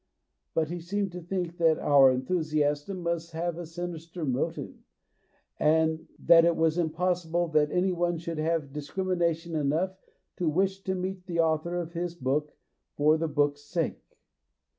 [0.55, 4.73] But he seemed to think that our enthusiasm must have a sinister motive,
[5.59, 9.95] that it was impossible that any one should have discrimination enough
[10.37, 12.57] to wish to meet the author of his book
[12.97, 14.01] for the book's sake.